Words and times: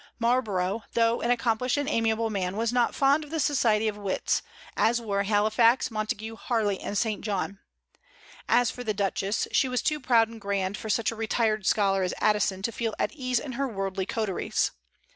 Marlborough, 0.17 0.81
though 0.95 1.21
an 1.21 1.29
accomplished 1.29 1.77
and 1.77 1.87
amiable 1.87 2.31
man, 2.31 2.57
was 2.57 2.73
not 2.73 2.95
fond 2.95 3.23
of 3.23 3.29
the 3.29 3.39
society 3.39 3.87
of 3.87 3.95
wits, 3.95 4.41
as 4.75 4.99
were 4.99 5.21
Halifax, 5.21 5.91
Montague, 5.91 6.37
Harley, 6.37 6.79
and 6.81 6.97
St. 6.97 7.21
John. 7.21 7.59
As 8.49 8.71
for 8.71 8.83
the 8.83 8.95
Duchess, 8.95 9.47
she 9.51 9.69
was 9.69 9.83
too 9.83 9.99
proud 9.99 10.27
and 10.27 10.41
grand 10.41 10.75
for 10.75 10.89
such 10.89 11.11
a 11.11 11.15
retired 11.15 11.67
scholar 11.67 12.01
as 12.01 12.15
Addison 12.19 12.63
to 12.63 12.71
feel 12.71 12.95
at 12.97 13.11
ease 13.11 13.37
in 13.37 13.51
her 13.51 13.67
worldly 13.67 14.07
coteries. 14.07 14.71